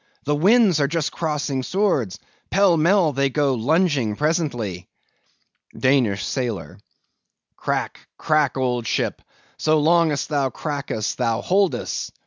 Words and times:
the 0.25 0.33
winds 0.35 0.79
are 0.79 0.87
just 0.87 1.11
crossing 1.11 1.61
swords, 1.61 2.17
pell 2.49 2.75
mell 2.75 3.13
they'll 3.13 3.29
go 3.29 3.53
lunging 3.53 4.15
presently. 4.15 4.89
DANISH 5.77 6.25
SAILOR. 6.25 6.79
Crack, 7.55 8.07
crack, 8.17 8.57
old 8.57 8.87
ship! 8.87 9.21
so 9.57 9.77
long 9.79 10.11
as 10.11 10.25
thou 10.25 10.49
crackest, 10.49 11.19
thou 11.19 11.41
holdest! 11.41 12.11